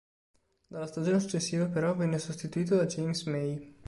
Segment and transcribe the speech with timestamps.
[0.71, 3.75] Dalla stagione successiva però venne sostituito da James May.